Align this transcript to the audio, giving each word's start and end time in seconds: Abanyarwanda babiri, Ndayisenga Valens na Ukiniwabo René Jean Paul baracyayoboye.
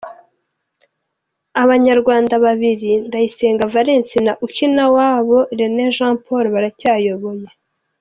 Abanyarwanda 1.63 2.33
babiri, 2.45 2.91
Ndayisenga 3.07 3.71
Valens 3.73 4.09
na 4.25 4.33
Ukiniwabo 4.45 5.37
René 5.59 5.85
Jean 5.95 6.15
Paul 6.25 6.45
baracyayoboye. 6.55 7.47